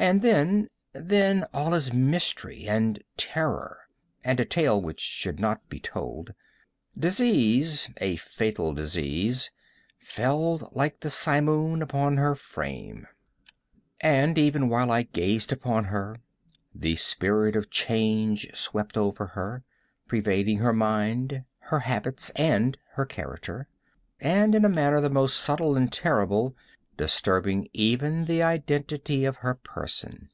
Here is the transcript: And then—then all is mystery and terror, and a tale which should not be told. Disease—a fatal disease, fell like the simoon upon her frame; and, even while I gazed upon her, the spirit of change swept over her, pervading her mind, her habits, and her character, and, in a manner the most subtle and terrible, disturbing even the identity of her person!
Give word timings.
And 0.00 0.22
then—then 0.22 1.44
all 1.52 1.74
is 1.74 1.92
mystery 1.92 2.68
and 2.68 3.02
terror, 3.16 3.80
and 4.22 4.38
a 4.38 4.44
tale 4.44 4.80
which 4.80 5.00
should 5.00 5.40
not 5.40 5.68
be 5.68 5.80
told. 5.80 6.34
Disease—a 6.96 8.14
fatal 8.14 8.72
disease, 8.74 9.50
fell 9.98 10.70
like 10.72 11.00
the 11.00 11.10
simoon 11.10 11.82
upon 11.82 12.16
her 12.16 12.36
frame; 12.36 13.08
and, 14.00 14.38
even 14.38 14.68
while 14.68 14.92
I 14.92 15.02
gazed 15.02 15.50
upon 15.52 15.86
her, 15.86 16.20
the 16.72 16.94
spirit 16.94 17.56
of 17.56 17.68
change 17.68 18.52
swept 18.54 18.96
over 18.96 19.26
her, 19.26 19.64
pervading 20.06 20.58
her 20.58 20.72
mind, 20.72 21.42
her 21.58 21.80
habits, 21.80 22.30
and 22.36 22.78
her 22.92 23.04
character, 23.04 23.66
and, 24.20 24.54
in 24.54 24.64
a 24.64 24.68
manner 24.70 25.00
the 25.00 25.10
most 25.10 25.40
subtle 25.40 25.76
and 25.76 25.92
terrible, 25.92 26.56
disturbing 26.96 27.68
even 27.72 28.24
the 28.24 28.42
identity 28.42 29.24
of 29.24 29.36
her 29.36 29.54
person! 29.54 30.28